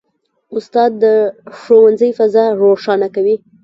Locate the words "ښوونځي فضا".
1.59-2.45